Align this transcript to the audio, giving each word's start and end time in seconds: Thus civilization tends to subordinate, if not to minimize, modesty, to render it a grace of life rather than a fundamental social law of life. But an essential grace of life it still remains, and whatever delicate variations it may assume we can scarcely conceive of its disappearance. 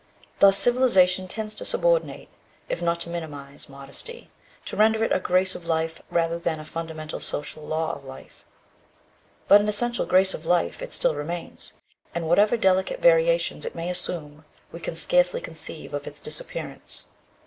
Thus 0.39 0.57
civilization 0.57 1.27
tends 1.27 1.53
to 1.53 1.63
subordinate, 1.63 2.27
if 2.67 2.81
not 2.81 2.99
to 3.01 3.09
minimize, 3.11 3.69
modesty, 3.69 4.31
to 4.65 4.75
render 4.75 5.03
it 5.03 5.13
a 5.13 5.19
grace 5.19 5.53
of 5.53 5.67
life 5.67 6.01
rather 6.09 6.39
than 6.39 6.59
a 6.59 6.65
fundamental 6.65 7.19
social 7.19 7.61
law 7.67 7.93
of 7.93 8.03
life. 8.03 8.43
But 9.47 9.61
an 9.61 9.69
essential 9.69 10.07
grace 10.07 10.33
of 10.33 10.43
life 10.43 10.81
it 10.81 10.91
still 10.91 11.13
remains, 11.13 11.73
and 12.15 12.27
whatever 12.27 12.57
delicate 12.57 12.99
variations 12.99 13.63
it 13.63 13.75
may 13.75 13.91
assume 13.91 14.43
we 14.71 14.79
can 14.79 14.95
scarcely 14.95 15.39
conceive 15.39 15.93
of 15.93 16.07
its 16.07 16.19
disappearance. 16.19 17.05